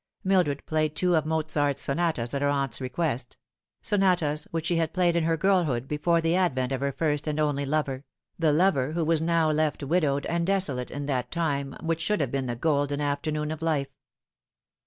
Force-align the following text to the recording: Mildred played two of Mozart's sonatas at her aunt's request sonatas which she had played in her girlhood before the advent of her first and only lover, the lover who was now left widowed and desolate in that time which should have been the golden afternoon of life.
Mildred 0.23 0.65
played 0.65 0.95
two 0.95 1.15
of 1.15 1.27
Mozart's 1.27 1.83
sonatas 1.83 2.33
at 2.33 2.41
her 2.41 2.49
aunt's 2.49 2.81
request 2.81 3.37
sonatas 3.83 4.47
which 4.49 4.65
she 4.65 4.77
had 4.77 4.95
played 4.95 5.15
in 5.15 5.25
her 5.25 5.37
girlhood 5.37 5.87
before 5.87 6.21
the 6.21 6.35
advent 6.35 6.71
of 6.71 6.81
her 6.81 6.91
first 6.91 7.27
and 7.27 7.39
only 7.39 7.67
lover, 7.67 8.03
the 8.39 8.51
lover 8.51 8.93
who 8.93 9.05
was 9.05 9.21
now 9.21 9.51
left 9.51 9.83
widowed 9.83 10.25
and 10.25 10.47
desolate 10.47 10.89
in 10.89 11.05
that 11.05 11.29
time 11.29 11.75
which 11.83 12.01
should 12.01 12.19
have 12.19 12.31
been 12.31 12.47
the 12.47 12.55
golden 12.55 12.99
afternoon 12.99 13.51
of 13.51 13.61
life. 13.61 13.93